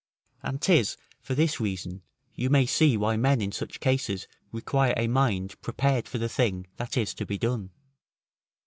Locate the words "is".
6.97-7.13